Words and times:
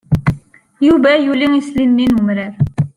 Yuba 0.87 1.09
yuli 1.25 1.45
isili-nni 1.59 2.05
n 2.09 2.15
umrar. 2.21 2.53